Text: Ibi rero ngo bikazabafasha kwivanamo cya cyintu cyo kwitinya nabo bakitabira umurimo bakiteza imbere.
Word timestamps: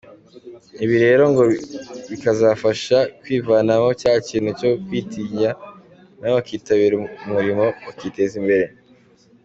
Ibi 0.83 0.95
rero 1.05 1.23
ngo 1.31 1.43
bikazabafasha 2.09 2.97
kwivanamo 3.21 3.89
cya 4.01 4.13
cyintu 4.25 4.51
cyo 4.59 4.69
kwitinya 4.85 5.49
nabo 6.19 6.33
bakitabira 6.39 6.95
umurimo 7.25 7.65
bakiteza 7.85 8.35
imbere. 8.41 8.65